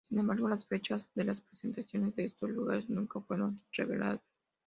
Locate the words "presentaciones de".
1.41-2.25